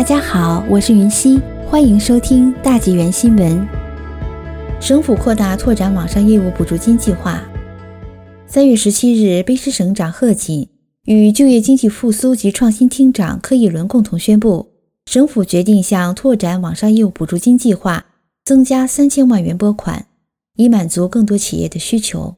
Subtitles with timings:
[0.00, 3.68] 大家好，我是云溪，欢迎收听大纪元新闻。
[4.80, 7.46] 省府扩大拓展网上业务补助金计划。
[8.46, 10.66] 三月十七日，卑诗省长贺锦
[11.04, 14.70] 与就业经济复苏及创新厅长柯以伦共同宣布，
[15.04, 18.06] 省府决定向拓展网上业务补助金计划
[18.42, 20.06] 增加三千万元拨款，
[20.56, 22.36] 以满足更多企业的需求。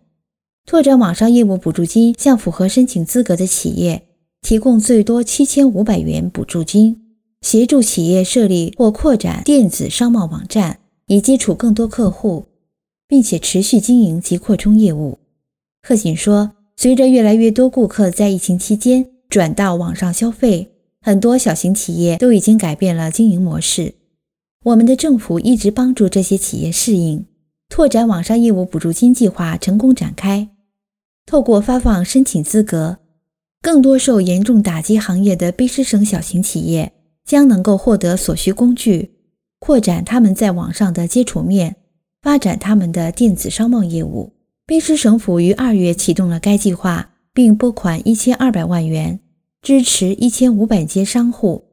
[0.66, 4.02] 拓展网上业务补助金向符合申请资格的企业
[4.42, 7.01] 提供最多七千五百元补助金，
[7.42, 12.46] 协助企业设立或扩展电子商贸网站，以接触更多客户，
[13.06, 15.18] 并且持续经营及扩充业务。
[15.82, 23.94] 贺锦说：“随着越来越多顾客在疫情期间转到网上消费，很多小型企业都已经改变了经营模式。
[24.64, 27.26] 我们的政府一直帮助这些企业适应。
[27.68, 30.48] 拓展网上业务补助金计划成功展开，
[31.26, 32.98] 透过发放申请资格，
[33.60, 36.92] 更多受严重打击行业的卑诗省小型企业
[37.24, 39.12] 将能够获得所需工具，
[39.58, 41.76] 扩展他们在网上的接触面，
[42.20, 44.32] 发展他们的电子商贸业务。”
[44.64, 49.20] 卑诗省府于二月启动了该计划，并拨款一千二百万元，
[49.60, 51.64] 支持一千五百间商户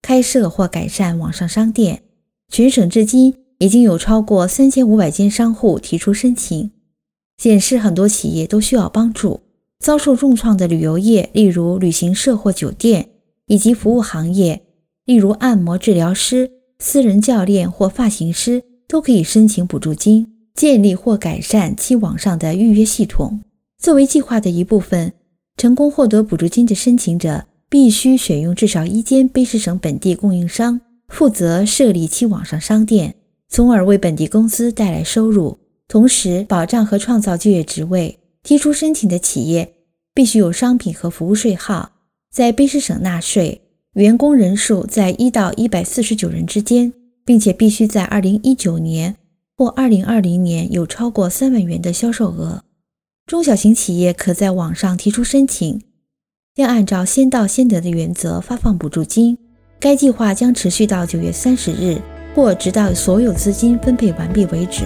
[0.00, 2.02] 开设或改善网上商店。
[2.50, 6.70] 全省至今已经有超过三千五百间商户提出申请，
[7.36, 9.42] 显示很多企业都需要帮助。
[9.78, 13.10] 遭受重创的旅游业，例如旅行社或酒店，
[13.46, 14.62] 以及服务行业，
[15.08, 20.34] 例如按摩治疗师、私人教练或发型师，都可以申请补助金。
[20.54, 23.40] 建立或改善其网上的预约系统。
[23.78, 25.14] 作为计划的一部分，
[25.56, 30.78] 成功获得补助金的申请者必须选用至少一间卑诗省本地供应商，
[31.08, 33.14] 负责设立其网上商店，
[33.48, 35.56] 从而为本地公司带来收入，
[35.88, 38.18] 同时保障和创造就业职位。
[38.42, 39.72] 提出申请的企业
[40.12, 41.92] 必须有商品和服务税号，
[42.30, 43.62] 在卑诗省纳税，
[43.98, 46.92] 员工人数在一到一百四十九人之间，
[47.24, 49.16] 并且必须在二零一九年。
[49.56, 52.62] 或二零二零年有超过三万元的销售额，
[53.26, 55.82] 中小型企业可在网上提出申请，
[56.54, 59.36] 将按照先到先得的原则发放补助金。
[59.80, 62.00] 该计划将持续到九月三十日，
[62.36, 64.84] 或直到所有资金分配完毕为止。